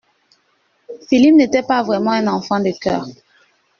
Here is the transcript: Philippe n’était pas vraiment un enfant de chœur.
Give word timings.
Philippe 1.07 1.35
n’était 1.35 1.61
pas 1.61 1.83
vraiment 1.83 2.09
un 2.13 2.25
enfant 2.25 2.59
de 2.59 2.71
chœur. 2.71 3.05